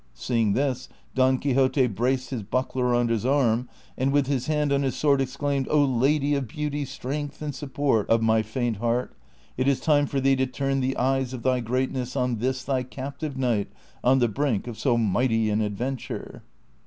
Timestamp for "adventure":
15.61-16.41